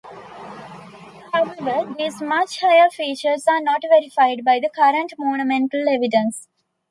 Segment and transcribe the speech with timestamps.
[1.31, 6.47] However, these much higher figures are not verified by the current monumental evidence.